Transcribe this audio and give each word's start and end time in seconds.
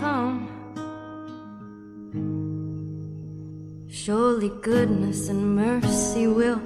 come. 0.00 0.48
Surely 3.88 4.50
goodness 4.62 5.28
and 5.28 5.56
mercy 5.56 6.26
will 6.26 6.60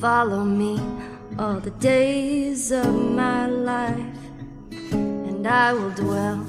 follow 0.00 0.44
me 0.44 0.80
all 1.38 1.60
the 1.60 1.70
days 1.72 2.72
of 2.72 2.94
my 2.94 3.46
life, 3.46 4.18
and 4.82 5.46
I 5.46 5.72
will 5.72 5.90
dwell 5.90 6.46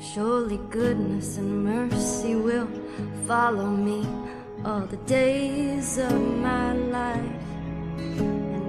Surely 0.00 0.58
goodness 0.70 1.36
and 1.36 1.64
mercy 1.64 2.34
will 2.34 2.68
follow 3.26 3.68
me 3.68 4.06
all 4.64 4.86
the 4.86 4.96
days 5.08 5.98
of 5.98 6.12
my 6.38 6.72
life, 6.72 7.35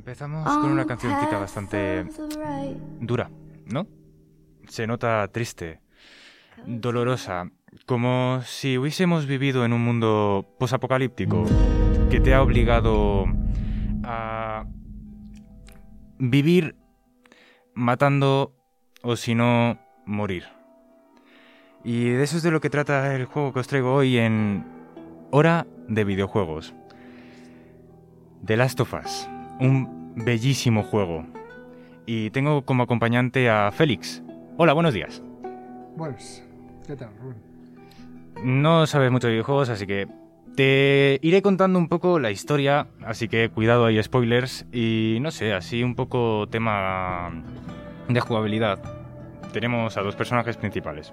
Empezamos 0.00 0.48
con 0.56 0.72
una 0.72 0.86
cancioncita 0.86 1.38
bastante 1.38 2.06
dura, 3.00 3.30
¿no? 3.66 3.86
Se 4.66 4.86
nota 4.86 5.28
triste, 5.28 5.82
dolorosa, 6.64 7.50
como 7.84 8.40
si 8.46 8.78
hubiésemos 8.78 9.26
vivido 9.26 9.62
en 9.66 9.74
un 9.74 9.84
mundo 9.84 10.56
posapocalíptico 10.58 11.44
que 12.08 12.18
te 12.18 12.32
ha 12.32 12.40
obligado 12.40 13.26
a 14.02 14.64
vivir 16.18 16.76
matando 17.74 18.56
o 19.02 19.16
si 19.16 19.34
no 19.34 19.78
morir. 20.06 20.44
Y 21.84 22.08
de 22.08 22.22
eso 22.22 22.38
es 22.38 22.42
de 22.42 22.50
lo 22.50 22.62
que 22.62 22.70
trata 22.70 23.14
el 23.14 23.26
juego 23.26 23.52
que 23.52 23.60
os 23.60 23.68
traigo 23.68 23.92
hoy 23.92 24.16
en 24.16 24.64
Hora 25.30 25.66
de 25.88 26.04
Videojuegos. 26.04 26.72
The 28.42 28.56
Last 28.56 28.80
of 28.80 28.94
Us, 28.94 29.28
un 29.60 30.14
bellísimo 30.16 30.82
juego. 30.82 31.26
Y 32.06 32.30
tengo 32.30 32.62
como 32.64 32.82
acompañante 32.82 33.48
a 33.48 33.70
Félix. 33.70 34.22
Hola, 34.56 34.72
buenos 34.72 34.94
días. 34.94 35.22
Buenos, 35.96 36.42
¿qué 36.86 36.96
tal, 36.96 37.10
Rubén? 37.20 37.36
No 38.42 38.86
sabes 38.86 39.10
mucho 39.10 39.26
de 39.26 39.34
videojuegos, 39.34 39.68
así 39.68 39.86
que 39.86 40.08
te 40.56 41.18
iré 41.22 41.42
contando 41.42 41.78
un 41.78 41.88
poco 41.88 42.18
la 42.18 42.30
historia, 42.30 42.88
así 43.04 43.28
que 43.28 43.50
cuidado 43.50 43.84
hay 43.84 44.02
spoilers 44.02 44.66
y 44.72 45.18
no 45.20 45.30
sé, 45.30 45.52
así 45.52 45.82
un 45.82 45.94
poco 45.94 46.48
tema 46.50 47.30
de 48.08 48.20
jugabilidad. 48.20 48.80
Tenemos 49.52 49.96
a 49.96 50.02
dos 50.02 50.16
personajes 50.16 50.56
principales, 50.56 51.12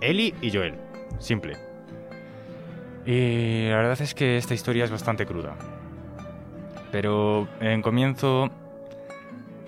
Ellie 0.00 0.34
y 0.42 0.50
Joel, 0.50 0.74
simple. 1.18 1.56
Y 3.06 3.68
la 3.68 3.76
verdad 3.76 4.00
es 4.00 4.14
que 4.14 4.36
esta 4.36 4.54
historia 4.54 4.84
es 4.84 4.90
bastante 4.90 5.26
cruda. 5.26 5.54
Pero 6.92 7.48
en 7.60 7.80
comienzo, 7.80 8.50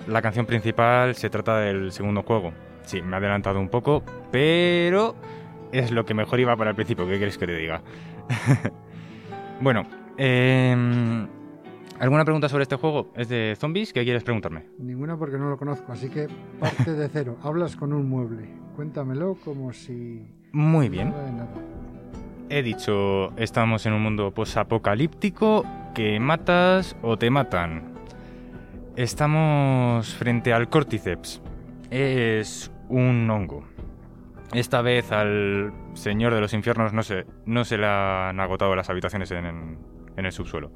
la 0.07 0.21
canción 0.21 0.45
principal 0.45 1.15
se 1.15 1.31
trata 1.31 1.59
del 1.59 1.91
segundo 1.91 2.23
juego. 2.23 2.53
Sí, 2.85 3.01
me 3.01 3.15
he 3.15 3.17
adelantado 3.17 3.59
un 3.59 3.71
poco, 3.71 4.03
pero 4.31 5.17
es 5.73 5.91
lo 5.91 6.05
que 6.05 6.13
mejor 6.13 6.39
iba 6.39 6.55
para 6.55 6.71
el 6.71 6.77
principio, 6.77 7.07
¿qué 7.07 7.17
quieres 7.17 7.39
que 7.39 7.47
te 7.47 7.57
diga? 7.57 7.81
bueno, 9.61 9.87
eh, 10.19 11.27
¿alguna 11.99 12.25
pregunta 12.25 12.51
sobre 12.51 12.65
este 12.65 12.77
juego? 12.77 13.11
¿Es 13.17 13.31
de 13.31 13.57
zombies? 13.59 13.95
¿Qué 13.95 14.05
quieres 14.05 14.23
preguntarme? 14.23 14.67
Ninguna 14.79 15.17
porque 15.17 15.39
no 15.39 15.49
lo 15.49 15.57
conozco, 15.57 15.93
así 15.93 16.11
que 16.11 16.29
parte 16.61 16.93
de 16.93 17.09
cero. 17.09 17.39
Hablas 17.43 17.75
con 17.75 17.95
un 17.95 18.07
mueble. 18.07 18.51
Cuéntamelo 18.77 19.37
como 19.43 19.73
si... 19.73 20.27
Muy 20.53 20.91
bien. 20.91 21.11
Nada 21.11 21.25
de 21.25 21.33
nada. 21.33 21.49
He 22.51 22.63
dicho, 22.63 23.35
estamos 23.39 23.87
en 23.87 23.95
un 23.95 24.03
mundo 24.03 24.31
posapocalíptico 24.33 25.65
que 25.95 26.19
matas 26.21 26.97
o 27.03 27.17
te 27.17 27.31
matan. 27.31 27.95
Estamos 28.97 30.15
frente 30.15 30.53
al 30.53 30.69
Cordyceps. 30.69 31.41
Es 31.91 32.71
un 32.89 33.29
hongo. 33.31 33.65
Esta 34.53 34.83
vez 34.83 35.11
al 35.13 35.73
señor 35.95 36.35
de 36.35 36.41
los 36.41 36.53
infiernos 36.53 36.93
no 36.93 37.03
se, 37.03 37.25
no 37.47 37.65
se 37.65 37.79
le 37.79 37.87
han 37.87 38.39
agotado 38.41 38.77
las 38.77 38.91
habitaciones 38.91 39.31
en, 39.31 39.47
en- 39.47 39.79
el 40.17 40.31
subsuelo. 40.33 40.71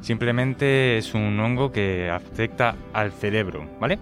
Simplemente 0.00 0.98
es 0.98 1.14
un 1.14 1.38
hongo 1.38 1.70
que 1.70 2.10
afecta 2.10 2.74
al 2.92 3.12
cerebro, 3.12 3.68
¿vale? 3.80 3.98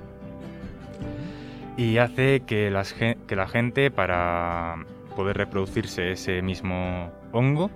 Y 1.76 1.98
hace 1.98 2.40
que, 2.40 2.70
las 2.70 2.94
que 2.94 3.36
la 3.36 3.46
gente, 3.46 3.90
para 3.90 4.76
poder 5.14 5.36
reproducirse 5.36 6.12
ese 6.12 6.40
mismo 6.40 7.10
hongo, 7.32 7.70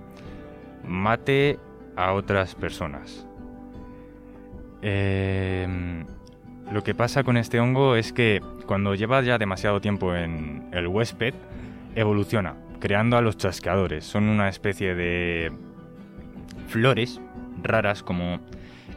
mate 0.87 1.59
a 1.95 2.13
otras 2.13 2.55
personas. 2.55 3.27
Em, 4.81 6.05
lo 6.71 6.83
que 6.83 6.95
pasa 6.95 7.23
con 7.23 7.37
este 7.37 7.59
hongo 7.59 7.95
es 7.95 8.13
que 8.13 8.41
cuando 8.65 8.95
lleva 8.95 9.21
ya 9.21 9.37
demasiado 9.37 9.81
tiempo 9.81 10.15
en 10.15 10.69
el 10.71 10.87
huésped, 10.87 11.33
evoluciona, 11.95 12.55
creando 12.79 13.17
a 13.17 13.21
los 13.21 13.37
chasqueadores. 13.37 14.05
Son 14.05 14.23
una 14.23 14.49
especie 14.49 14.95
de 14.95 15.51
flores 16.67 17.21
raras 17.61 18.01
como 18.03 18.39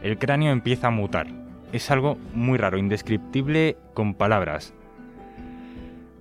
el 0.01 0.17
cráneo 0.17 0.51
empieza 0.51 0.87
a 0.87 0.91
mutar. 0.91 1.27
Es 1.71 1.91
algo 1.91 2.17
muy 2.33 2.57
raro, 2.57 2.77
indescriptible 2.77 3.77
con 3.93 4.13
palabras. 4.13 4.73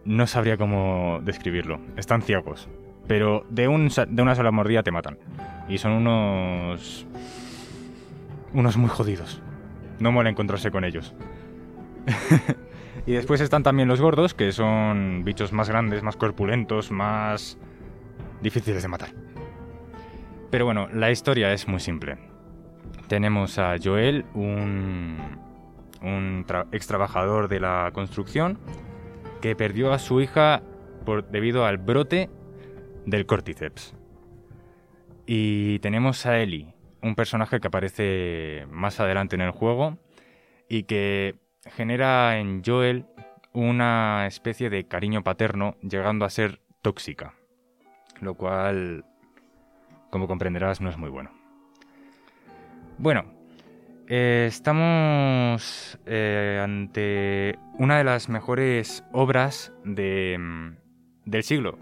No 0.05 0.27
sabría 0.27 0.57
cómo 0.57 1.21
describirlo. 1.23 1.81
Están 1.97 2.23
ciegos. 2.23 2.69
Pero 3.07 3.47
de, 3.51 3.69
un, 3.69 3.89
de 4.09 4.23
una 4.23 4.35
sola 4.35 4.51
mordida 4.51 4.83
te 4.83 4.91
matan. 4.91 5.19
Y 5.69 5.79
son 5.79 5.93
unos... 5.93 7.07
Unos 8.53 8.77
muy 8.77 8.89
jodidos. 8.89 9.41
No 9.99 10.13
mola 10.13 10.31
encontrarse 10.31 10.71
con 10.71 10.85
ellos. 10.85 11.15
y 13.07 13.13
después 13.13 13.41
están 13.41 13.63
también 13.63 13.89
los 13.89 14.01
gordos, 14.01 14.35
que 14.35 14.53
son 14.53 15.23
bichos 15.25 15.53
más 15.53 15.69
grandes, 15.69 16.03
más 16.03 16.17
corpulentos, 16.17 16.91
más 16.91 17.59
difíciles 18.43 18.83
de 18.83 18.89
matar. 18.89 19.11
Pero 20.51 20.67
bueno, 20.67 20.89
la 20.93 21.11
historia 21.11 21.53
es 21.53 21.67
muy 21.67 21.81
simple. 21.81 22.17
Tenemos 23.09 23.59
a 23.59 23.75
Joel, 23.83 24.25
un, 24.35 25.19
un 26.03 26.47
ex 26.71 26.87
trabajador 26.87 27.49
de 27.49 27.61
la 27.61 27.91
construcción, 27.93 28.59
que 29.41 29.57
perdió 29.57 29.93
a 29.93 29.99
su 29.99 30.21
hija 30.21 30.63
por, 31.05 31.29
debido 31.29 31.67
al 31.67 31.79
brote 31.79 32.31
del 33.05 33.27
cordyceps. 33.27 33.95
Y 35.27 35.79
tenemos 35.79 36.27
a 36.27 36.39
Ellie, 36.39 36.75
un 37.03 37.15
personaje 37.15 37.61
que 37.61 37.69
aparece 37.69 38.67
más 38.71 39.01
adelante 39.01 39.37
en 39.37 39.43
el 39.43 39.51
juego 39.51 39.99
y 40.69 40.85
que 40.85 41.37
genera 41.77 42.39
en 42.39 42.63
Joel 42.65 43.07
una 43.53 44.27
especie 44.27 44.69
de 44.69 44.87
cariño 44.87 45.23
paterno 45.23 45.77
llegando 45.81 46.25
a 46.25 46.31
ser 46.31 46.61
tóxica, 46.83 47.35
lo 48.21 48.35
cual, 48.35 49.05
como 50.11 50.27
comprenderás, 50.27 50.81
no 50.81 50.91
es 50.91 50.99
muy 50.99 51.09
bueno. 51.09 51.31
Bueno, 52.99 53.25
eh, 54.09 54.45
estamos 54.49 55.99
eh, 56.05 56.61
ante 56.63 57.59
una 57.79 57.97
de 57.99 58.05
las 58.05 58.29
mejores 58.29 59.05
obras 59.13 59.73
de, 59.85 60.37
mm, 60.39 60.77
del 61.25 61.43
siglo, 61.43 61.79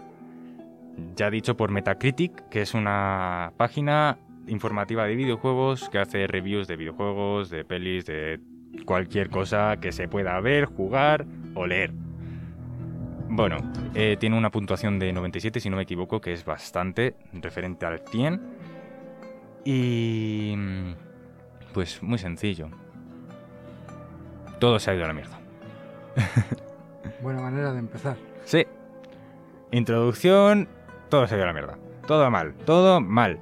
ya 1.15 1.29
dicho 1.29 1.55
por 1.57 1.71
Metacritic, 1.71 2.49
que 2.49 2.61
es 2.61 2.73
una 2.73 3.53
página 3.57 4.17
informativa 4.47 5.05
de 5.05 5.15
videojuegos 5.15 5.89
que 5.89 5.99
hace 5.99 6.27
reviews 6.27 6.67
de 6.67 6.75
videojuegos, 6.75 7.49
de 7.49 7.63
pelis, 7.63 8.05
de 8.05 8.39
cualquier 8.85 9.29
cosa 9.29 9.77
que 9.77 9.91
se 9.91 10.07
pueda 10.07 10.39
ver, 10.39 10.65
jugar 10.65 11.25
o 11.55 11.65
leer. 11.65 11.91
Bueno, 13.29 13.57
eh, 13.95 14.17
tiene 14.19 14.37
una 14.37 14.51
puntuación 14.51 14.99
de 14.99 15.11
97 15.11 15.59
si 15.59 15.69
no 15.69 15.77
me 15.77 15.83
equivoco, 15.83 16.21
que 16.21 16.33
es 16.33 16.45
bastante 16.45 17.15
referente 17.33 17.85
al 17.85 17.99
100. 17.99 18.41
Y... 19.65 20.55
Pues 21.73 22.03
muy 22.03 22.19
sencillo. 22.19 22.69
Todo 24.59 24.77
se 24.77 24.91
ha 24.91 24.95
ido 24.95 25.05
a 25.05 25.07
la 25.07 25.13
mierda. 25.13 25.39
Buena 27.23 27.41
manera 27.41 27.73
de 27.73 27.79
empezar. 27.79 28.17
Sí. 28.45 28.67
Introducción, 29.71 30.67
todo 31.13 31.27
se 31.27 31.35
ido 31.35 31.43
a 31.43 31.47
la 31.47 31.53
mierda. 31.53 31.77
Todo 32.07 32.31
mal, 32.31 32.55
todo 32.65 32.99
mal. 32.99 33.37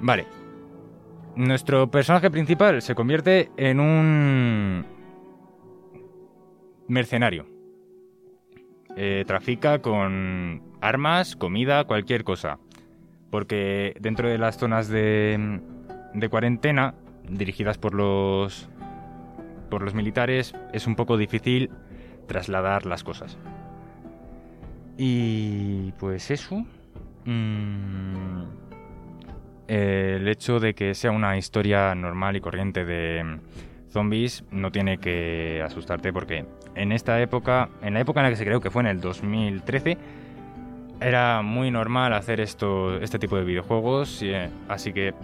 Vale. 0.00 0.26
Nuestro 1.36 1.88
personaje 1.92 2.28
principal 2.28 2.82
se 2.82 2.96
convierte 2.96 3.52
en 3.56 3.78
un 3.78 4.84
mercenario. 6.88 7.46
Eh, 8.96 9.22
trafica 9.28 9.80
con 9.80 10.60
armas, 10.80 11.36
comida, 11.36 11.84
cualquier 11.84 12.24
cosa. 12.24 12.58
Porque 13.30 13.94
dentro 14.00 14.28
de 14.28 14.38
las 14.38 14.58
zonas 14.58 14.88
de, 14.88 15.60
de 16.14 16.28
cuarentena, 16.28 16.96
dirigidas 17.28 17.78
por 17.78 17.94
los, 17.94 18.68
por 19.70 19.82
los 19.82 19.94
militares, 19.94 20.52
es 20.72 20.88
un 20.88 20.96
poco 20.96 21.16
difícil 21.16 21.70
trasladar 22.26 22.86
las 22.86 23.04
cosas. 23.04 23.38
Y 24.96 25.92
pues 25.92 26.30
eso. 26.30 26.64
Mm, 27.24 28.42
el 29.66 30.28
hecho 30.28 30.60
de 30.60 30.74
que 30.74 30.94
sea 30.94 31.10
una 31.10 31.36
historia 31.38 31.94
normal 31.94 32.36
y 32.36 32.40
corriente 32.40 32.84
de 32.84 33.38
zombies 33.90 34.44
no 34.50 34.70
tiene 34.70 34.98
que 34.98 35.62
asustarte 35.64 36.12
porque 36.12 36.44
en 36.74 36.92
esta 36.92 37.20
época, 37.22 37.70
en 37.80 37.94
la 37.94 38.00
época 38.00 38.20
en 38.20 38.24
la 38.24 38.30
que 38.30 38.36
se 38.36 38.44
creó 38.44 38.60
que 38.60 38.70
fue 38.70 38.82
en 38.82 38.88
el 38.88 39.00
2013, 39.00 39.96
era 41.00 41.42
muy 41.42 41.70
normal 41.70 42.12
hacer 42.12 42.40
esto, 42.40 43.00
este 43.00 43.18
tipo 43.18 43.36
de 43.36 43.44
videojuegos, 43.44 44.20
eh, 44.22 44.50
así 44.68 44.92
que 44.92 45.14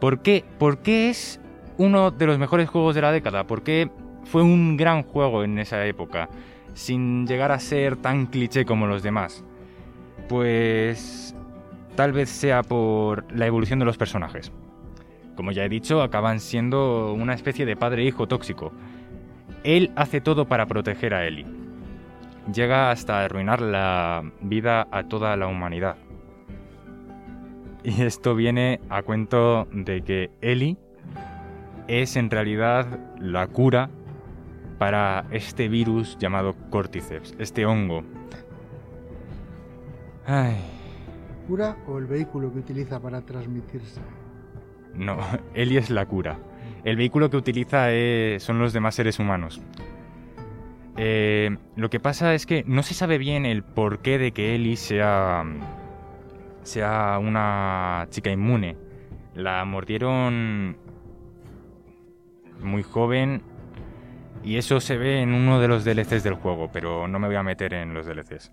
¿por 0.00 0.20
qué, 0.20 0.44
¿por 0.58 0.78
qué 0.78 1.10
es 1.10 1.40
uno 1.78 2.10
de 2.10 2.26
los 2.26 2.38
mejores 2.38 2.68
juegos 2.68 2.94
de 2.94 3.02
la 3.02 3.10
década? 3.10 3.44
¿Por 3.46 3.62
qué 3.62 3.90
fue 4.24 4.42
un 4.42 4.76
gran 4.76 5.02
juego 5.02 5.44
en 5.44 5.58
esa 5.58 5.84
época, 5.86 6.28
sin 6.74 7.26
llegar 7.26 7.52
a 7.52 7.58
ser 7.58 7.96
tan 7.96 8.26
cliché 8.26 8.64
como 8.64 8.86
los 8.86 9.02
demás? 9.02 9.44
Pues 10.28 11.34
tal 11.96 12.12
vez 12.12 12.28
sea 12.28 12.62
por 12.62 13.24
la 13.32 13.46
evolución 13.46 13.78
de 13.78 13.84
los 13.84 13.96
personajes. 13.96 14.52
Como 15.36 15.52
ya 15.52 15.64
he 15.64 15.68
dicho, 15.68 16.02
acaban 16.02 16.40
siendo 16.40 17.12
una 17.12 17.34
especie 17.34 17.66
de 17.66 17.76
padre-hijo 17.76 18.28
tóxico. 18.28 18.72
Él 19.64 19.92
hace 19.96 20.20
todo 20.20 20.46
para 20.46 20.66
proteger 20.66 21.14
a 21.14 21.26
Ellie. 21.26 21.46
Llega 22.52 22.90
hasta 22.90 23.24
arruinar 23.24 23.60
la 23.60 24.22
vida 24.40 24.86
a 24.90 25.04
toda 25.04 25.36
la 25.36 25.46
humanidad. 25.46 25.96
Y 27.82 28.02
esto 28.02 28.34
viene 28.34 28.80
a 28.88 29.02
cuento 29.02 29.66
de 29.72 30.02
que 30.02 30.30
Ellie 30.40 30.76
es 31.88 32.16
en 32.16 32.30
realidad 32.30 32.98
la 33.18 33.46
cura 33.46 33.90
para 34.84 35.24
este 35.30 35.66
virus 35.70 36.18
llamado 36.18 36.54
Cordyceps, 36.68 37.34
este 37.38 37.64
hongo. 37.64 38.04
Ay. 40.26 40.56
¿Cura 41.48 41.78
o 41.88 41.96
el 41.96 42.04
vehículo 42.04 42.52
que 42.52 42.58
utiliza 42.58 43.00
para 43.00 43.22
transmitirse? 43.22 44.02
No, 44.92 45.16
Eli 45.54 45.78
es 45.78 45.88
la 45.88 46.04
cura. 46.04 46.38
El 46.84 46.98
vehículo 46.98 47.30
que 47.30 47.38
utiliza 47.38 47.86
son 48.40 48.58
los 48.58 48.74
demás 48.74 48.94
seres 48.94 49.18
humanos. 49.18 49.62
Eh, 50.98 51.56
lo 51.76 51.88
que 51.88 51.98
pasa 51.98 52.34
es 52.34 52.44
que 52.44 52.62
no 52.66 52.82
se 52.82 52.92
sabe 52.92 53.16
bien 53.16 53.46
el 53.46 53.62
porqué 53.62 54.18
de 54.18 54.32
que 54.32 54.54
Eli 54.54 54.76
sea, 54.76 55.46
sea 56.62 57.18
una 57.18 58.06
chica 58.10 58.30
inmune. 58.30 58.76
La 59.34 59.64
mordieron 59.64 60.76
muy 62.60 62.82
joven 62.82 63.53
y 64.44 64.58
eso 64.58 64.80
se 64.80 64.98
ve 64.98 65.20
en 65.20 65.32
uno 65.32 65.60
de 65.60 65.68
los 65.68 65.84
DLCs 65.84 66.22
del 66.22 66.34
juego, 66.34 66.70
pero 66.70 67.08
no 67.08 67.18
me 67.18 67.26
voy 67.26 67.36
a 67.36 67.42
meter 67.42 67.74
en 67.74 67.94
los 67.94 68.06
DLCs. 68.06 68.52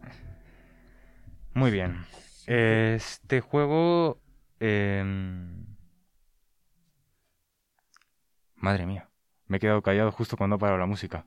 Muy 1.53 1.71
bien. 1.71 2.05
Este 2.47 3.41
juego... 3.41 4.19
Em, 4.59 5.65
madre 8.55 8.85
mía, 8.85 9.09
me 9.47 9.57
he 9.57 9.59
quedado 9.59 9.81
callado 9.81 10.11
justo 10.11 10.37
cuando 10.37 10.55
ha 10.55 10.59
parado 10.59 10.77
la 10.77 10.85
música. 10.85 11.25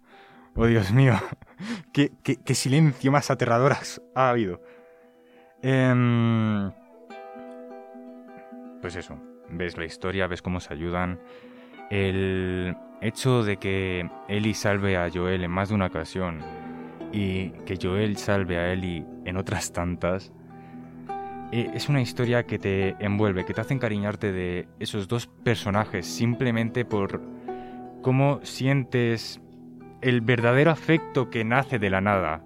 Oh, 0.56 0.66
Dios 0.66 0.92
mío, 0.92 1.14
qué, 1.92 2.54
silencio 2.54 3.10
más 3.10 3.30
aterrador 3.30 3.76
ha 4.14 4.30
habido. 4.30 4.62
Em, 5.62 6.70
pues 8.80 8.96
eso, 8.96 9.18
ves 9.50 9.76
la 9.76 9.84
historia, 9.84 10.26
ves 10.26 10.42
cómo 10.42 10.60
se 10.60 10.72
ayudan. 10.72 11.20
El 11.90 12.76
hecho 13.00 13.42
de 13.42 13.56
que 13.58 14.08
Ellie 14.28 14.54
salve 14.54 14.96
a 14.96 15.10
Joel 15.12 15.44
en 15.44 15.50
más 15.50 15.68
de 15.68 15.74
una 15.74 15.86
ocasión 15.86 16.40
y 17.12 17.50
que 17.66 17.78
Joel 17.80 18.16
salve 18.16 18.58
a 18.58 18.72
Ellie 18.72 19.04
en 19.24 19.36
otras 19.36 19.72
tantas, 19.72 20.32
eh, 21.52 21.70
es 21.74 21.88
una 21.88 22.00
historia 22.00 22.44
que 22.44 22.58
te 22.58 22.96
envuelve, 22.98 23.44
que 23.44 23.54
te 23.54 23.60
hace 23.60 23.74
encariñarte 23.74 24.32
de 24.32 24.66
esos 24.80 25.06
dos 25.06 25.26
personajes 25.26 26.06
simplemente 26.06 26.84
por 26.84 27.20
cómo 28.02 28.40
sientes 28.42 29.40
el 30.00 30.20
verdadero 30.20 30.70
afecto 30.70 31.30
que 31.30 31.44
nace 31.44 31.78
de 31.78 31.90
la 31.90 32.00
nada. 32.00 32.44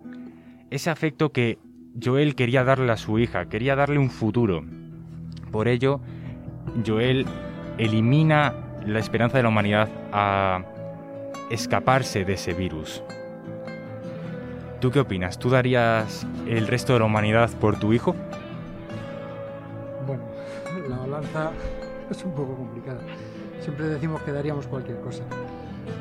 Ese 0.71 0.90
afecto 0.90 1.33
que 1.33 1.59
Joel 2.00 2.35
quería 2.35 2.64
darle 2.64 2.92
a 2.92 2.97
su 2.97 3.18
hija, 3.18 3.49
quería 3.49 3.75
darle 3.75 3.99
un 3.99 4.11
futuro. 4.11 4.64
Por 5.50 5.68
ello, 5.68 6.00
Joel 6.87 7.25
elimina 7.78 8.67
la 8.88 8.99
esperanza 8.99 9.37
de 9.37 9.42
la 9.42 9.49
humanidad 9.50 9.88
a 10.12 10.62
escaparse 11.50 12.25
de 12.25 12.35
ese 12.35 12.54
virus. 12.54 13.02
¿Tú 14.80 14.90
qué 14.90 15.00
opinas? 15.00 15.38
¿Tú 15.38 15.50
darías 15.50 16.26
el 16.47 16.66
resto 16.66 16.92
de 16.92 17.00
la 17.00 17.04
humanidad 17.04 17.50
por 17.61 17.78
tu 17.78 17.92
hijo? 17.92 18.14
Bueno, 20.07 20.23
la 20.88 20.99
balanza 20.99 21.50
es 22.11 22.25
un 22.25 22.33
poco 22.33 22.54
complicada. 22.54 23.00
Siempre 23.61 23.87
decimos 23.87 24.23
que 24.23 24.33
daríamos 24.33 24.66
cualquier 24.66 25.00
cosa. 25.00 25.25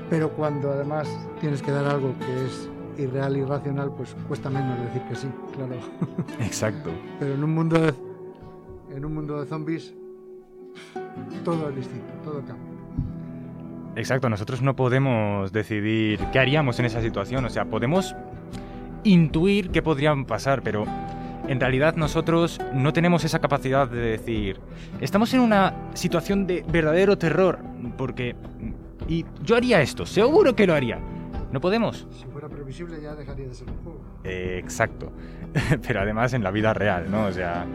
Pero 0.09 0.29
cuando 0.29 0.71
además 0.71 1.07
tienes 1.39 1.61
que 1.61 1.71
dar 1.71 1.85
algo 1.85 2.13
que 2.19 2.45
es 2.45 2.69
irreal 2.97 3.35
y 3.35 3.39
irracional, 3.41 3.91
pues 3.95 4.15
cuesta 4.27 4.49
menos 4.49 4.79
decir 4.79 5.01
que 5.03 5.15
sí, 5.15 5.27
claro. 5.55 5.75
Exacto. 6.39 6.91
Pero 7.19 7.33
en 7.33 7.43
un 7.43 7.53
mundo 7.53 7.79
de, 7.79 7.93
en 8.95 9.05
un 9.05 9.13
mundo 9.13 9.41
de 9.41 9.47
zombies, 9.47 9.93
todo 11.43 11.69
es 11.69 11.75
distinto, 11.75 12.13
todo 12.23 12.41
cambia. 12.45 12.76
Exacto, 13.97 14.29
nosotros 14.29 14.61
no 14.61 14.75
podemos 14.75 15.51
decidir 15.51 16.19
qué 16.31 16.39
haríamos 16.39 16.79
en 16.79 16.85
esa 16.85 17.01
situación, 17.01 17.43
o 17.45 17.49
sea, 17.49 17.65
podemos 17.65 18.15
intuir 19.03 19.71
qué 19.71 19.81
podrían 19.81 20.25
pasar, 20.25 20.61
pero 20.61 20.85
en 21.47 21.59
realidad 21.59 21.95
nosotros 21.95 22.59
no 22.73 22.93
tenemos 22.93 23.23
esa 23.25 23.39
capacidad 23.39 23.87
de 23.89 23.97
decir, 23.97 24.59
estamos 25.01 25.33
en 25.33 25.39
una 25.39 25.73
situación 25.93 26.45
de 26.45 26.63
verdadero 26.71 27.17
terror, 27.17 27.59
porque... 27.97 28.35
Y 29.07 29.25
yo 29.43 29.55
haría 29.55 29.81
esto, 29.81 30.05
seguro 30.05 30.55
que 30.55 30.67
lo 30.67 30.73
haría. 30.73 30.99
No 31.51 31.61
podemos. 31.61 32.05
Si 32.11 32.25
fuera 32.25 32.49
previsible 32.49 33.01
ya 33.01 33.15
dejaría 33.15 33.47
de 33.47 33.53
ser 33.55 33.69
un 33.69 33.77
juego. 33.77 34.01
Eh, 34.25 34.59
exacto. 34.61 35.13
Pero 35.87 36.01
además 36.01 36.33
en 36.33 36.43
la 36.43 36.51
vida 36.51 36.73
real, 36.73 37.09
¿no? 37.09 37.25
O 37.27 37.31
sea, 37.31 37.65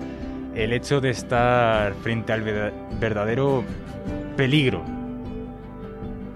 el 0.54 0.74
hecho 0.74 1.00
de 1.00 1.08
estar 1.10 1.94
frente 1.94 2.34
al 2.34 2.42
verda- 2.42 2.72
verdadero 3.00 3.64
peligro. 4.36 4.82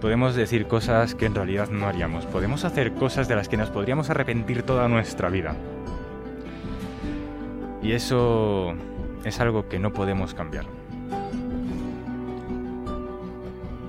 Podemos 0.01 0.35
decir 0.35 0.67
cosas 0.67 1.15
que 1.15 1.27
en 1.27 1.35
realidad 1.35 1.71
no 1.71 1.87
haríamos. 1.87 2.27
Podemos 2.27 2.65
hacer 2.65 2.93
cosas 2.93 3.29
de 3.29 3.37
las 3.37 3.49
que 3.49 3.57
nos 3.57 3.71
podríamos 3.71 4.11
arrepentir 4.11 4.63
toda 4.63 4.89
nuestra 4.89 5.31
vida. 5.31 5.55
Y 7.83 7.93
eso 7.93 8.75
es 9.25 9.41
algo 9.41 9.69
que 9.69 9.79
no 9.79 9.93
podemos 9.93 10.35
cambiar. 10.35 10.67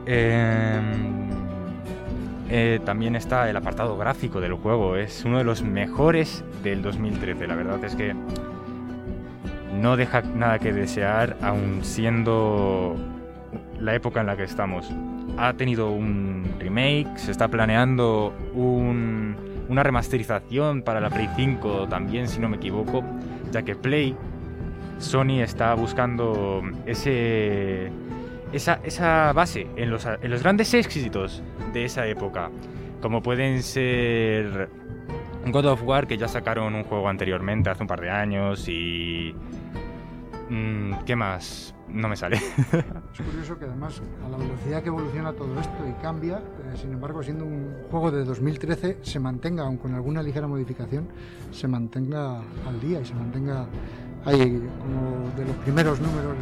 Em, 0.06 1.28
eh, 2.50 2.80
también 2.86 3.18
está 3.18 3.50
el 3.50 3.58
apartado 3.58 3.98
gráfico 3.98 4.40
del 4.40 4.54
juego. 4.54 4.96
Es 4.96 5.26
uno 5.26 5.40
de 5.40 5.44
los 5.44 5.62
mejores 5.62 6.46
del 6.64 6.82
2013. 6.82 7.48
La 7.48 7.56
verdad 7.56 7.84
es 7.84 7.96
que 7.96 8.16
no 9.74 9.98
deja 9.98 10.22
nada 10.22 10.60
que 10.60 10.72
desear, 10.72 11.36
aun 11.42 11.84
siendo 11.84 12.96
la 13.80 13.96
época 13.96 14.22
en 14.22 14.28
la 14.28 14.38
que 14.38 14.44
estamos. 14.44 14.90
Ha 15.38 15.54
tenido 15.54 15.92
un 15.92 16.44
remake, 16.60 17.18
se 17.18 17.32
está 17.32 17.48
planeando 17.48 18.34
un- 18.54 19.36
una 19.70 19.84
remasterización 19.84 20.82
para 20.82 21.00
la 21.02 21.10
Play 21.10 21.30
5 21.36 21.88
también, 21.90 22.28
si 22.28 22.40
no 22.40 22.50
me 22.50 22.58
equivoco, 22.58 23.04
ya 23.52 23.62
que 23.64 23.76
Play, 23.76 24.16
Sony 25.00 25.42
está 25.42 25.74
buscando 25.76 26.62
ese, 26.88 27.92
esa, 28.52 29.32
base 29.34 29.68
en 29.76 29.92
los, 29.92 30.06
en 30.08 30.32
los 30.32 30.42
grandes 30.42 30.74
éxitos 30.74 31.44
de 31.74 31.86
esa 31.86 32.08
época, 32.08 32.50
como 33.02 33.22
pueden 33.22 33.62
ser 33.62 34.70
God 35.46 35.66
of 35.66 35.84
War, 35.84 36.08
que 36.08 36.18
ya 36.18 36.28
sacaron 36.28 36.74
un 36.74 36.84
juego 36.84 37.10
anteriormente, 37.10 37.70
hace 37.70 37.84
un 37.84 37.88
par 37.88 38.02
de 38.02 38.10
años, 38.10 38.68
y... 38.68 39.36
mm, 40.50 40.94
¿Qué 41.06 41.16
más? 41.16 41.76
No 41.90 42.08
me 42.10 42.16
sale. 42.16 42.38
Es 43.14 43.22
curioso 43.26 43.58
que 43.58 43.66
además 43.66 44.02
a 44.26 44.30
la 44.30 44.38
velocidad 44.38 44.82
que 44.84 44.90
evoluciona 44.90 45.34
todo 45.34 45.60
esto 45.60 45.88
y 45.88 45.94
cambia, 46.02 46.38
eh, 46.38 46.78
sin 46.78 46.92
embargo 46.92 47.24
siendo 47.24 47.46
un 47.46 47.74
juego 47.90 48.12
de 48.12 48.24
2013 48.26 49.00
se 49.02 49.20
mantenga, 49.20 49.64
aun 49.64 49.78
con 49.78 49.96
alguna 49.96 50.22
ligera 50.22 50.48
modificación, 50.48 51.08
se 51.52 51.68
mantenga 51.68 52.38
al 52.68 52.80
día 52.80 53.00
y 53.02 53.06
se 53.06 53.14
mantenga 53.16 53.66
ahí 54.26 54.62
como 54.80 55.30
de 55.36 55.46
los 55.46 55.56
primeros 55.58 56.00
números 56.00 56.36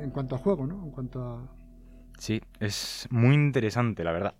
en 0.00 0.10
cuanto 0.10 0.34
a 0.34 0.38
juego, 0.38 0.66
¿no? 0.66 0.84
En 0.84 0.90
cuanto 0.90 1.22
a... 1.22 1.42
Sí, 2.18 2.42
es 2.60 3.06
muy 3.10 3.34
interesante, 3.34 4.04
la 4.04 4.12
verdad. 4.12 4.34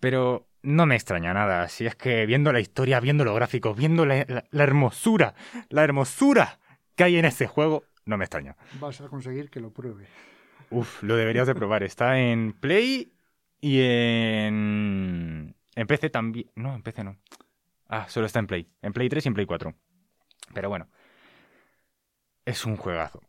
Pero 0.00 0.46
no 0.62 0.86
me 0.86 0.94
extraña 0.96 1.32
nada. 1.34 1.68
Si 1.68 1.86
es 1.86 1.94
que 1.96 2.26
viendo 2.26 2.52
la 2.52 2.60
historia, 2.60 3.00
viendo 3.00 3.24
los 3.24 3.34
gráficos, 3.34 3.76
viendo 3.76 4.04
la, 4.06 4.24
la- 4.28 4.44
la 4.50 4.62
hermosura, 4.64 5.34
la 5.68 5.82
hermosura 5.84 6.58
que 6.96 7.04
hay 7.04 7.16
en 7.18 7.24
este 7.24 7.46
juego, 7.46 7.84
no 8.04 8.16
me 8.16 8.24
extraña. 8.24 8.56
Vas 8.80 9.00
a 9.00 9.08
conseguir 9.08 9.50
que 9.50 9.60
lo 9.60 9.70
pruebe. 9.70 10.06
Uf, 10.70 11.02
lo 11.02 11.16
deberías 11.16 11.46
de 11.46 11.54
probar. 11.54 11.82
Está 11.82 12.18
en 12.18 12.52
Play 12.52 13.12
y 13.60 13.80
en... 13.80 15.54
En 15.74 15.86
PC 15.86 16.10
también. 16.10 16.50
No, 16.54 16.74
en 16.74 16.82
PC 16.82 17.04
no. 17.04 17.16
Ah, 17.88 18.06
solo 18.08 18.26
está 18.26 18.38
en 18.38 18.46
Play. 18.46 18.68
En 18.80 18.92
Play 18.92 19.08
3 19.08 19.24
y 19.24 19.28
en 19.28 19.34
Play 19.34 19.46
4. 19.46 19.74
Pero 20.54 20.68
bueno. 20.68 20.88
Es 22.44 22.64
un 22.64 22.76
juegazo. 22.76 23.20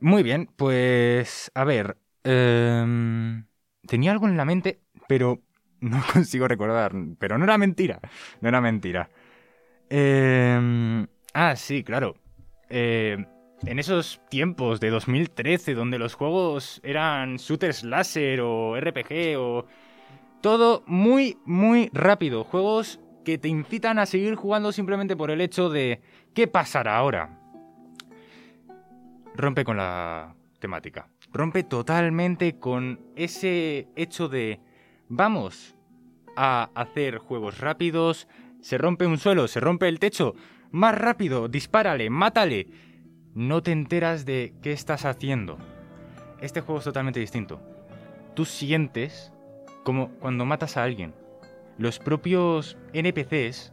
Muy 0.00 0.22
bien, 0.22 0.50
pues... 0.56 1.50
A 1.54 1.64
ver. 1.64 1.96
em, 2.24 3.46
tenía 3.86 4.12
algo 4.12 4.26
en 4.26 4.36
la 4.36 4.44
mente, 4.44 4.82
pero 5.08 5.40
no 5.80 6.02
consigo 6.12 6.48
recordar. 6.48 6.92
Pero 7.18 7.38
no 7.38 7.44
era 7.44 7.56
mentira. 7.56 8.00
No 8.40 8.48
era 8.48 8.60
mentira. 8.60 9.10
Em, 9.88 11.06
ah, 11.34 11.54
sí, 11.56 11.84
claro. 11.84 12.16
Eh, 12.68 13.24
en 13.66 13.78
esos 13.78 14.20
tiempos 14.28 14.80
de 14.80 14.90
2013, 14.90 15.74
donde 15.74 15.98
los 15.98 16.14
juegos 16.14 16.80
eran 16.82 17.36
shooters 17.36 17.84
láser 17.84 18.40
o 18.40 18.78
RPG 18.78 19.38
o... 19.38 19.66
Todo 20.40 20.82
muy, 20.86 21.38
muy 21.44 21.88
rápido. 21.92 22.42
Juegos 22.42 22.98
que 23.24 23.38
te 23.38 23.46
incitan 23.46 24.00
a 24.00 24.06
seguir 24.06 24.34
jugando 24.34 24.72
simplemente 24.72 25.16
por 25.16 25.30
el 25.30 25.40
hecho 25.40 25.70
de... 25.70 26.00
¿Qué 26.34 26.48
pasará 26.48 26.96
ahora? 26.96 27.38
Rompe 29.36 29.64
con 29.64 29.76
la 29.76 30.34
temática. 30.58 31.08
Rompe 31.32 31.62
totalmente 31.62 32.58
con 32.58 33.00
ese 33.14 33.86
hecho 33.94 34.28
de... 34.28 34.58
Vamos 35.08 35.76
a 36.34 36.70
hacer 36.74 37.18
juegos 37.18 37.58
rápidos. 37.58 38.26
Se 38.60 38.78
rompe 38.78 39.06
un 39.06 39.18
suelo, 39.18 39.46
se 39.46 39.60
rompe 39.60 39.86
el 39.86 40.00
techo. 40.00 40.34
Más 40.72 40.96
rápido, 40.96 41.46
dispárale, 41.46 42.10
mátale 42.10 42.66
no 43.34 43.62
te 43.62 43.72
enteras 43.72 44.24
de 44.24 44.54
qué 44.62 44.72
estás 44.72 45.04
haciendo. 45.04 45.58
Este 46.40 46.60
juego 46.60 46.78
es 46.78 46.84
totalmente 46.84 47.20
distinto. 47.20 47.60
Tú 48.34 48.44
sientes 48.44 49.32
como 49.84 50.10
cuando 50.20 50.44
matas 50.44 50.76
a 50.76 50.82
alguien. 50.82 51.14
Los 51.78 51.98
propios 51.98 52.76
NPCs 52.92 53.72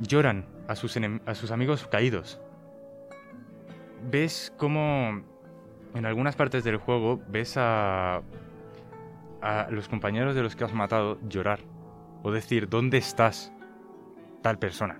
lloran 0.00 0.46
a 0.68 0.76
sus, 0.76 0.98
a 1.26 1.34
sus 1.34 1.50
amigos 1.50 1.86
caídos. 1.86 2.40
Ves 4.10 4.52
como 4.56 5.22
en 5.94 6.06
algunas 6.06 6.36
partes 6.36 6.64
del 6.64 6.76
juego 6.76 7.22
ves 7.28 7.56
a, 7.56 8.22
a 9.40 9.68
los 9.70 9.88
compañeros 9.88 10.34
de 10.34 10.42
los 10.42 10.56
que 10.56 10.64
has 10.64 10.72
matado 10.72 11.18
llorar. 11.28 11.60
O 12.22 12.30
decir, 12.30 12.68
¿dónde 12.68 12.98
estás? 12.98 13.52
Tal 14.42 14.58
persona. 14.58 14.98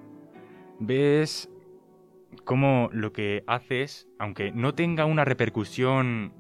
Ves 0.79 1.49
cómo 2.45 2.89
lo 2.93 3.13
que 3.13 3.45
haces, 3.47 4.09
aunque 4.19 4.53
no 4.53 4.75
tenga 4.75 5.05
una 5.05 5.25
repercusión 5.25 6.33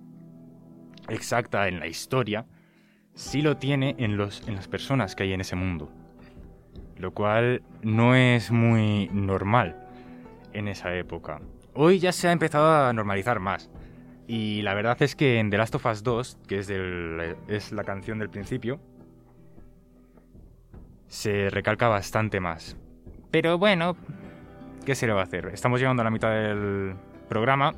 exacta 1.08 1.68
en 1.68 1.80
la 1.80 1.86
historia, 1.86 2.46
sí 3.14 3.42
lo 3.42 3.56
tiene 3.56 3.94
en, 3.98 4.16
los, 4.16 4.46
en 4.48 4.56
las 4.56 4.68
personas 4.68 5.14
que 5.14 5.24
hay 5.24 5.32
en 5.32 5.40
ese 5.40 5.56
mundo. 5.56 5.90
Lo 6.96 7.12
cual 7.12 7.62
no 7.82 8.14
es 8.14 8.50
muy 8.50 9.08
normal 9.12 9.76
en 10.52 10.68
esa 10.68 10.94
época. 10.94 11.40
Hoy 11.74 11.98
ya 11.98 12.12
se 12.12 12.28
ha 12.28 12.32
empezado 12.32 12.86
a 12.88 12.92
normalizar 12.92 13.40
más. 13.40 13.70
Y 14.26 14.62
la 14.62 14.74
verdad 14.74 15.00
es 15.02 15.16
que 15.16 15.38
en 15.38 15.50
The 15.50 15.58
Last 15.58 15.74
of 15.74 15.86
Us 15.86 16.02
2, 16.02 16.38
que 16.48 16.58
es, 16.58 16.70
es 17.48 17.72
la 17.72 17.84
canción 17.84 18.18
del 18.18 18.30
principio, 18.30 18.80
se 21.08 21.50
recalca 21.50 21.88
bastante 21.88 22.40
más. 22.40 22.76
Pero 23.30 23.58
bueno, 23.58 23.96
¿qué 24.84 24.94
se 24.94 25.06
le 25.06 25.12
va 25.12 25.20
a 25.20 25.24
hacer? 25.24 25.46
Estamos 25.52 25.80
llegando 25.80 26.02
a 26.02 26.04
la 26.04 26.10
mitad 26.10 26.30
del 26.30 26.94
programa. 27.28 27.74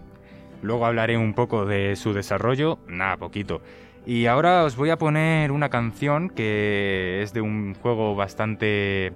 Luego 0.63 0.87
hablaré 0.87 1.17
un 1.17 1.35
poco 1.35 1.65
de 1.65 1.97
su 1.97 2.13
desarrollo. 2.13 2.79
Nada, 2.89 3.17
poquito. 3.17 3.63
Y 4.05 4.27
ahora 4.27 4.65
os 4.65 4.77
voy 4.77 4.91
a 4.91 4.99
poner 4.99 5.51
una 5.53 5.69
canción 5.69 6.31
que 6.31 7.23
es 7.23 7.33
de 7.33 7.41
un 7.41 7.75
juego 7.75 8.15
bastante 8.15 9.13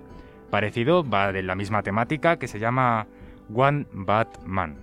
parecido, 0.50 1.08
va 1.08 1.32
de 1.32 1.42
la 1.42 1.54
misma 1.54 1.82
temática, 1.82 2.38
que 2.38 2.48
se 2.48 2.58
llama 2.58 3.06
One 3.54 3.86
Bad 3.92 4.28
Man. 4.44 4.78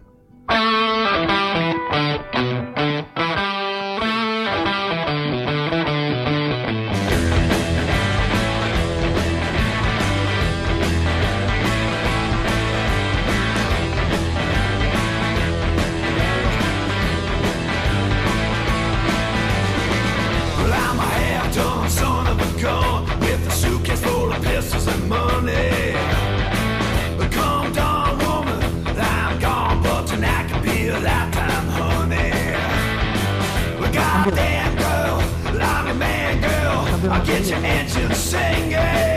Get 37.28 37.50
your 37.50 37.60
engine 37.60 38.14
singing. 38.16 39.17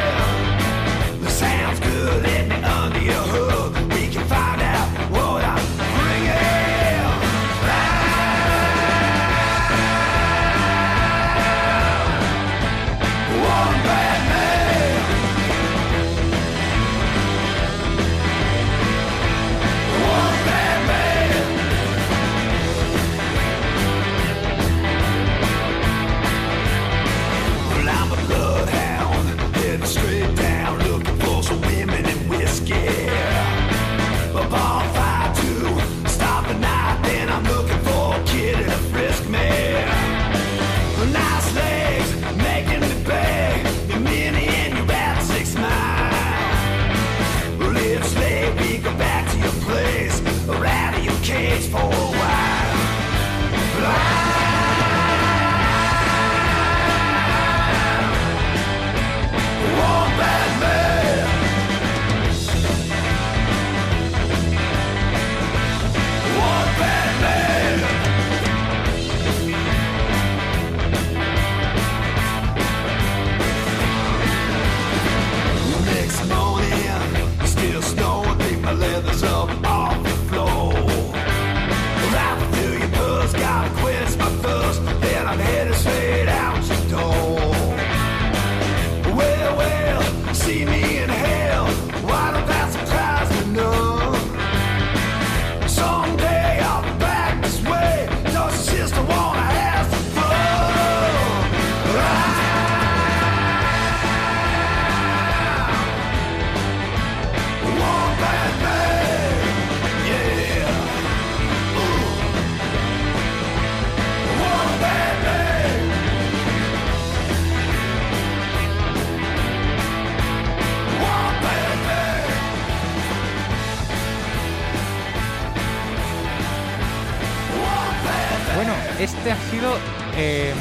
Eh, 130.17 130.53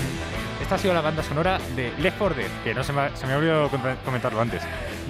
esta 0.62 0.76
ha 0.76 0.78
sido 0.78 0.94
la 0.94 1.02
banda 1.02 1.24
sonora 1.24 1.58
de 1.76 1.94
Left 2.00 2.18
4 2.18 2.36
Dead, 2.36 2.50
que 2.64 2.74
no 2.74 2.84
se 2.84 2.92
me, 2.92 3.16
se 3.16 3.26
me 3.28 3.70
comentarlo 4.04 4.42
antes. 4.42 4.62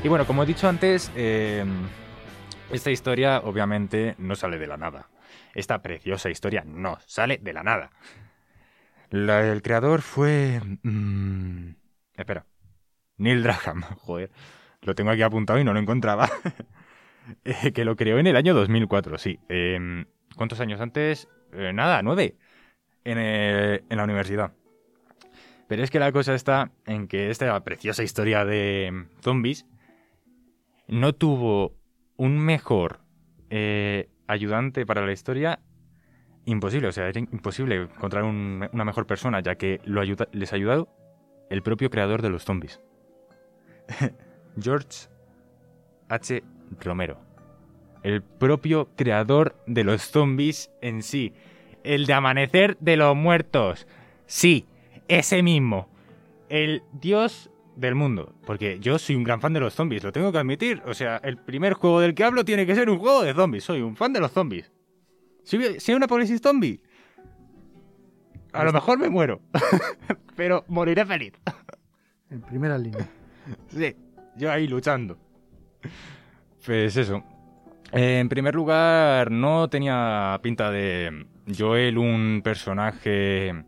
Y 0.03 0.08
bueno, 0.08 0.27
como 0.27 0.43
he 0.43 0.46
dicho 0.46 0.67
antes, 0.67 1.12
eh, 1.15 1.65
esta 2.71 2.91
historia 2.91 3.39
obviamente 3.39 4.13
no 4.19 4.36
sale 4.36 4.60
de 4.60 4.67
la 4.67 4.78
nada. 4.78 5.10
Esta 5.56 5.82
preciosa 5.82 6.30
historia 6.30 6.63
no 6.65 6.99
sale 7.08 7.39
de 7.39 7.52
la 7.54 7.63
nada. 7.63 7.89
El 9.10 9.62
creador 9.63 10.02
fue. 10.04 10.62
mm, 10.84 11.71
espera. 12.15 12.45
Neil 13.17 13.41
Draham. 13.41 13.82
Joder. 13.97 14.30
Lo 14.82 14.93
tengo 14.93 15.10
aquí 15.10 15.23
apuntado 15.23 15.60
y 15.60 15.63
no 15.63 15.73
lo 15.73 15.80
encontraba. 15.80 16.30
Eh, 17.43 17.73
que 17.73 17.86
lo 17.86 17.95
creó 17.95 18.17
en 18.17 18.25
el 18.25 18.36
año 18.36 18.56
2004, 18.56 19.19
sí. 19.19 19.39
¿Cuántos 20.36 20.60
años 20.62 20.82
antes? 20.82 21.28
Nada, 21.52 22.02
nueve. 22.02 22.39
En, 23.10 23.17
eh, 23.19 23.84
en 23.89 23.98
la 23.98 24.04
universidad. 24.04 24.52
Pero 25.67 25.84
es 25.84 25.91
que 25.91 26.00
la 26.00 26.12
cosa 26.12 26.34
está 26.36 26.72
en 26.86 27.08
que 27.08 27.30
esta 27.30 27.60
preciosa 27.63 28.04
historia 28.04 28.43
de 28.45 29.06
zombies 29.22 29.65
no 30.88 31.13
tuvo 31.13 31.76
un 32.17 32.38
mejor 32.39 33.00
eh, 33.50 34.10
ayudante 34.28 34.86
para 34.86 35.06
la 35.06 35.12
historia 35.12 35.60
imposible. 36.45 36.88
O 36.88 36.91
sea, 36.91 37.08
era 37.08 37.19
imposible 37.19 37.76
encontrar 37.84 38.24
un- 38.24 38.67
una 38.74 38.86
mejor 38.86 39.06
persona, 39.06 39.39
ya 39.41 39.56
que 39.56 39.80
lo 39.86 40.02
les 40.04 40.54
ha 40.54 40.56
ayudado 40.56 40.89
el 41.50 41.62
propio 41.63 41.89
creador 41.89 42.22
de 42.22 42.30
los 42.30 42.43
zombies. 42.45 42.80
George 44.60 45.08
H. 46.10 46.43
Romero. 46.82 47.17
El 48.04 48.22
propio 48.24 48.89
creador 48.95 49.56
de 49.67 49.84
los 49.84 50.02
zombies 50.04 50.72
en 50.82 51.04
sí. 51.04 51.34
El 51.84 52.06
de 52.06 52.13
Amanecer 52.13 52.78
de 52.80 52.98
los 52.98 53.15
Muertos. 53.15 53.88
Sí, 54.26 54.65
ese 55.08 55.42
mismo. 55.44 55.89
El 56.50 56.84
dios 56.94 57.50
del 57.76 57.96
mundo. 57.96 58.34
Porque 58.46 58.80
yo 58.80 59.00
soy 59.00 59.15
un 59.15 59.24
gran 59.24 59.42
fan 59.42 59.54
de 59.54 59.60
los 59.60 59.74
zombies, 59.74 60.04
lo 60.04 60.12
tengo 60.12 60.32
que 60.32 60.38
admitir. 60.38 60.82
O 60.86 60.94
sea, 60.94 61.18
el 61.18 61.38
primer 61.38 61.74
juego 61.74 62.00
del 62.00 62.13
que 62.13 62.24
hablo 62.24 62.46
tiene 62.46 62.65
que 62.65 62.76
ser 62.76 62.89
un 62.89 63.00
juego 63.00 63.24
de 63.24 63.34
zombies. 63.34 63.63
Soy 63.63 63.82
un 63.82 63.96
fan 63.96 64.13
de 64.13 64.20
los 64.20 64.32
zombies. 64.32 64.72
Si, 65.44 65.80
si 65.80 65.92
hay 65.92 65.96
una 65.96 66.06
apocalipsis 66.06 66.42
zombie, 66.42 66.82
a 68.54 68.63
lo 68.63 68.74
mejor 68.74 69.00
me 69.00 69.10
muero. 69.10 69.42
Pero 70.36 70.65
moriré 70.68 71.06
feliz. 71.06 71.34
En 72.30 72.42
primera 72.42 72.78
línea. 72.78 73.08
Sí, 73.70 73.96
yo 74.36 74.52
ahí 74.52 74.68
luchando. 74.68 75.18
Pues 76.65 76.96
eso. 76.98 77.24
En 77.91 78.30
primer 78.30 78.54
lugar, 78.54 79.32
no 79.32 79.67
tenía 79.69 80.39
pinta 80.43 80.69
de 80.71 81.25
Joel 81.58 81.97
un 81.97 82.41
personaje... 82.43 83.63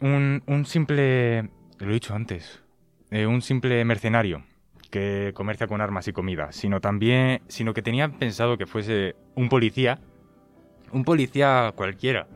Un, 0.00 0.42
un 0.46 0.64
simple... 0.66 1.50
Lo 1.78 1.90
he 1.90 1.92
dicho 1.92 2.14
antes. 2.14 2.62
eh, 3.10 3.26
un 3.26 3.42
simple 3.42 3.84
mercenario 3.84 4.42
que 4.90 5.32
comercia 5.34 5.66
con 5.66 5.80
armas 5.80 6.08
y 6.08 6.12
comida, 6.12 6.52
sino 6.52 6.80
también... 6.80 7.42
Sino 7.48 7.74
que 7.74 7.82
tenía 7.82 8.08
pensado 8.08 8.56
que 8.56 8.66
fuese 8.66 9.14
un 9.34 9.48
policía. 9.50 9.98
Un 10.92 11.04
policía 11.04 11.72
cualquiera. 11.76 12.28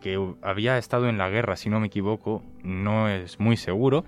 Que 0.00 0.18
había 0.42 0.76
estado 0.76 1.08
en 1.08 1.18
la 1.18 1.28
guerra, 1.28 1.54
si 1.56 1.68
no 1.68 1.78
me 1.78 1.86
equivoco. 1.86 2.42
No 2.64 3.08
es 3.08 3.38
muy 3.38 3.56
seguro. 3.56 4.04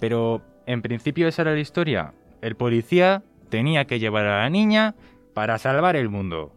Pero 0.00 0.42
en 0.66 0.82
principio 0.82 1.28
esa 1.28 1.42
era 1.42 1.52
la 1.52 1.60
historia. 1.60 2.14
El 2.42 2.56
policía 2.56 3.22
tenía 3.54 3.84
que 3.84 4.00
llevar 4.00 4.26
a 4.26 4.40
la 4.40 4.50
niña 4.50 4.96
para 5.32 5.58
salvar 5.58 5.94
el 5.94 6.08
mundo. 6.08 6.52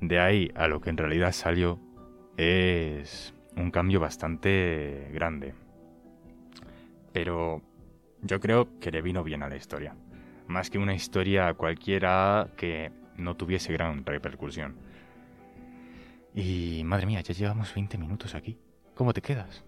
De 0.00 0.18
ahí 0.18 0.50
a 0.56 0.66
lo 0.66 0.80
que 0.80 0.90
en 0.90 0.96
realidad 0.96 1.30
salió 1.30 1.78
es 2.36 3.32
un 3.56 3.70
cambio 3.70 4.00
bastante 4.00 5.08
grande. 5.12 5.54
Pero 7.12 7.62
yo 8.20 8.40
creo 8.40 8.80
que 8.80 8.90
le 8.90 9.00
vino 9.00 9.22
bien 9.22 9.44
a 9.44 9.48
la 9.48 9.54
historia. 9.54 9.94
Más 10.48 10.70
que 10.70 10.78
una 10.78 10.92
historia 10.92 11.54
cualquiera 11.54 12.48
que 12.56 12.90
no 13.16 13.36
tuviese 13.36 13.72
gran 13.72 14.04
repercusión. 14.04 14.74
Y 16.34 16.82
madre 16.84 17.06
mía, 17.06 17.20
ya 17.20 17.32
llevamos 17.32 17.72
20 17.72 17.96
minutos 17.96 18.34
aquí. 18.34 18.58
¿Cómo 18.96 19.12
te 19.12 19.22
quedas? 19.22 19.64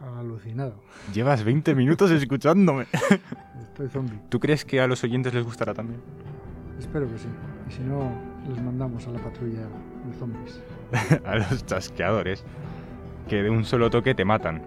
Alucinado. 0.00 0.74
Llevas 1.12 1.44
20 1.44 1.74
minutos 1.74 2.10
escuchándome. 2.10 2.86
Estoy 3.62 3.88
zombie. 3.88 4.18
¿Tú 4.28 4.40
crees 4.40 4.64
que 4.64 4.80
a 4.80 4.86
los 4.86 5.04
oyentes 5.04 5.34
les 5.34 5.44
gustará 5.44 5.74
también? 5.74 6.00
Espero 6.78 7.06
que 7.06 7.18
sí. 7.18 7.28
Y 7.68 7.72
si 7.72 7.82
no, 7.82 8.10
les 8.48 8.62
mandamos 8.62 9.06
a 9.06 9.10
la 9.10 9.18
patrulla 9.18 9.60
de 9.60 10.14
zombies. 10.18 10.62
a 11.24 11.36
los 11.36 11.66
chasqueadores. 11.66 12.44
Que 13.28 13.42
de 13.42 13.50
un 13.50 13.64
solo 13.64 13.90
toque 13.90 14.14
te 14.14 14.24
matan. 14.24 14.62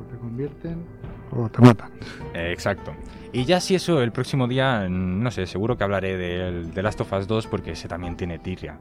O 0.00 0.02
te 0.10 0.16
convierten 0.16 0.84
o 1.30 1.48
te 1.50 1.60
matan. 1.60 1.90
Eh, 2.34 2.50
exacto. 2.52 2.94
Y 3.32 3.44
ya 3.44 3.60
si 3.60 3.74
eso, 3.74 4.02
el 4.02 4.12
próximo 4.12 4.48
día, 4.48 4.88
no 4.88 5.30
sé, 5.30 5.46
seguro 5.46 5.76
que 5.76 5.84
hablaré 5.84 6.16
del 6.16 6.70
The 6.70 6.82
Last 6.82 7.00
of 7.02 7.12
Us 7.12 7.26
2 7.26 7.46
porque 7.46 7.72
ese 7.72 7.88
también 7.88 8.16
tiene 8.16 8.38
tirria. 8.38 8.78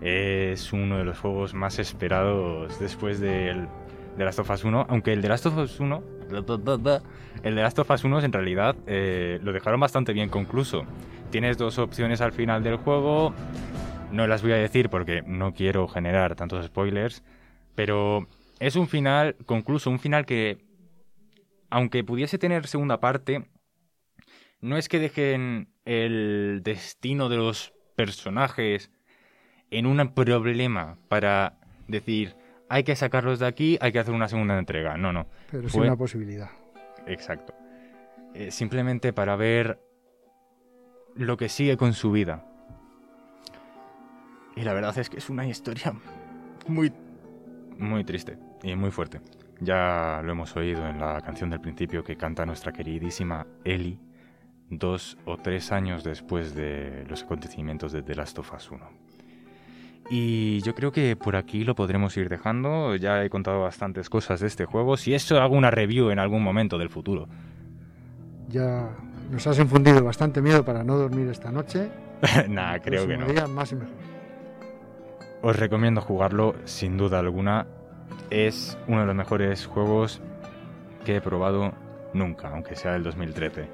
Es 0.00 0.72
uno 0.72 0.98
de 0.98 1.04
los 1.04 1.18
juegos 1.18 1.54
más 1.54 1.78
esperados 1.78 2.78
después 2.78 3.18
del 3.18 3.66
The 4.18 4.24
Last 4.24 4.40
of 4.40 4.50
Us 4.50 4.64
1, 4.64 4.86
aunque 4.88 5.12
el 5.12 5.22
The 5.22 5.28
Last 5.28 5.46
of 5.46 5.56
Us 5.56 5.78
1, 5.78 6.02
el 6.30 6.44
The 6.44 7.50
Last 7.62 7.78
of 7.78 7.90
Us 7.90 8.04
1 8.04 8.24
en 8.24 8.32
realidad 8.32 8.76
eh, 8.86 9.38
lo 9.42 9.52
dejaron 9.52 9.78
bastante 9.78 10.12
bien 10.12 10.28
concluso. 10.28 10.84
Tienes 11.30 11.56
dos 11.56 11.78
opciones 11.78 12.20
al 12.20 12.32
final 12.32 12.64
del 12.64 12.76
juego, 12.76 13.32
no 14.10 14.26
las 14.26 14.42
voy 14.42 14.52
a 14.52 14.56
decir 14.56 14.90
porque 14.90 15.22
no 15.22 15.54
quiero 15.54 15.86
generar 15.86 16.34
tantos 16.34 16.66
spoilers, 16.66 17.22
pero 17.76 18.26
es 18.58 18.74
un 18.74 18.88
final 18.88 19.36
concluso, 19.46 19.88
un 19.88 20.00
final 20.00 20.26
que, 20.26 20.58
aunque 21.70 22.02
pudiese 22.02 22.38
tener 22.38 22.66
segunda 22.66 22.98
parte, 22.98 23.46
no 24.60 24.76
es 24.76 24.88
que 24.88 24.98
dejen 24.98 25.68
el 25.84 26.62
destino 26.64 27.28
de 27.28 27.36
los 27.36 27.72
personajes 27.94 28.90
en 29.70 29.86
un 29.86 30.12
problema 30.12 30.98
para 31.08 31.58
decir, 31.86 32.34
hay 32.68 32.84
que 32.84 32.96
sacarlos 32.96 33.38
de 33.38 33.46
aquí, 33.46 33.78
hay 33.80 33.92
que 33.92 33.98
hacer 33.98 34.14
una 34.14 34.28
segunda 34.28 34.58
entrega. 34.58 34.96
No, 34.96 35.12
no. 35.12 35.26
Pero 35.50 35.68
Fue- 35.68 35.86
una 35.86 35.96
posibilidad. 35.96 36.50
Exacto. 37.06 37.54
Eh, 38.34 38.50
simplemente 38.50 39.12
para 39.12 39.36
ver 39.36 39.80
lo 41.14 41.36
que 41.36 41.48
sigue 41.48 41.76
con 41.76 41.92
su 41.94 42.12
vida. 42.12 42.44
Y 44.56 44.62
la 44.62 44.72
verdad 44.74 44.96
es 44.98 45.08
que 45.08 45.18
es 45.18 45.30
una 45.30 45.46
historia 45.46 45.94
muy, 46.66 46.92
muy 47.78 48.04
triste 48.04 48.38
y 48.62 48.74
muy 48.74 48.90
fuerte. 48.90 49.20
Ya 49.60 50.20
lo 50.24 50.32
hemos 50.32 50.56
oído 50.56 50.86
en 50.86 51.00
la 51.00 51.20
canción 51.20 51.50
del 51.50 51.60
principio 51.60 52.04
que 52.04 52.16
canta 52.16 52.44
nuestra 52.46 52.72
queridísima 52.72 53.46
Ellie 53.64 53.98
dos 54.70 55.16
o 55.24 55.38
tres 55.38 55.72
años 55.72 56.04
después 56.04 56.54
de 56.54 57.04
los 57.08 57.22
acontecimientos 57.22 57.90
de 57.92 58.02
The 58.02 58.14
Last 58.14 58.38
of 58.38 58.52
Us 58.52 58.70
1. 58.70 58.86
Y 60.10 60.62
yo 60.62 60.74
creo 60.74 60.90
que 60.90 61.16
por 61.16 61.36
aquí 61.36 61.64
lo 61.64 61.74
podremos 61.74 62.16
ir 62.16 62.28
dejando. 62.28 62.96
Ya 62.96 63.22
he 63.22 63.30
contado 63.30 63.60
bastantes 63.60 64.08
cosas 64.08 64.40
de 64.40 64.46
este 64.46 64.64
juego. 64.64 64.96
Si 64.96 65.14
eso 65.14 65.40
hago 65.40 65.54
una 65.54 65.70
review 65.70 66.10
en 66.10 66.18
algún 66.18 66.42
momento 66.42 66.78
del 66.78 66.88
futuro. 66.88 67.28
Ya 68.48 68.88
nos 69.30 69.46
has 69.46 69.58
infundido 69.58 70.02
bastante 70.02 70.40
miedo 70.40 70.64
para 70.64 70.82
no 70.82 70.96
dormir 70.96 71.28
esta 71.28 71.52
noche. 71.52 71.90
Nada, 72.48 72.80
creo 72.80 73.06
que 73.06 73.18
no. 73.18 73.26
Día, 73.26 73.46
más 73.46 73.72
y 73.72 73.76
mejor. 73.76 73.94
Os 75.42 75.56
recomiendo 75.56 76.00
jugarlo 76.00 76.54
sin 76.64 76.96
duda 76.96 77.18
alguna. 77.18 77.66
Es 78.30 78.78
uno 78.88 79.00
de 79.00 79.06
los 79.06 79.14
mejores 79.14 79.66
juegos 79.66 80.22
que 81.04 81.16
he 81.16 81.20
probado 81.20 81.74
nunca, 82.14 82.48
aunque 82.48 82.76
sea 82.76 82.92
del 82.92 83.02
2013. 83.02 83.68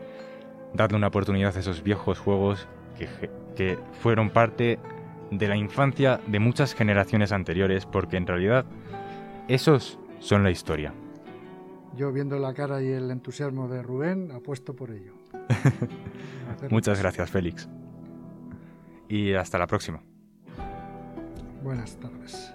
Dadle 0.75 0.97
una 0.97 1.07
oportunidad 1.07 1.57
a 1.57 1.61
esos 1.61 1.85
viejos 1.85 2.19
juegos 2.19 2.67
que, 2.99 3.09
que 3.55 3.79
fueron 4.01 4.31
parte 4.31 4.81
de 5.31 5.49
la 5.49 5.57
infancia 5.57 6.21
de 6.27 6.39
muchas 6.39 6.75
generaciones 6.75 7.33
anteriores, 7.33 7.87
porque 7.87 8.17
en 8.17 8.27
realidad 8.27 8.67
esos 9.49 9.99
son 10.21 10.43
la 10.43 10.51
historia. 10.51 10.93
Yo 11.97 12.13
viendo 12.13 12.39
la 12.39 12.55
cara 12.55 12.83
y 12.83 12.89
el 12.89 13.11
entusiasmo 13.11 13.69
de 13.69 13.83
Rubén, 13.83 14.33
apuesto 14.33 14.75
por 14.75 14.91
ello. 14.91 15.13
Muchas 16.71 17.01
gracias, 17.01 17.31
Félix. 17.31 17.69
Y 19.09 19.35
hasta 19.35 19.59
la 19.59 19.67
próxima. 19.67 20.03
Buenas 21.63 21.97
tardes. 21.97 22.53